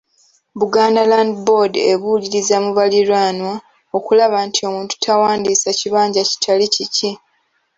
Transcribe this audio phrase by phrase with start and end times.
[0.59, 3.53] Buganda Land Board ebuuliriza mu baliraanwa
[3.97, 7.11] okulaba nti omuntu tawandiisa kibanja kitali kikye.